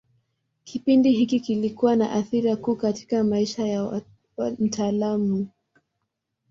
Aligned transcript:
Kipindi 0.63 1.11
hiki 1.11 1.39
kilikuwa 1.39 1.95
na 1.95 2.11
athira 2.11 2.55
kuu 2.55 2.75
katika 2.75 3.23
maisha 3.23 3.67
ya 3.67 4.01
mtaalamu. 4.59 5.47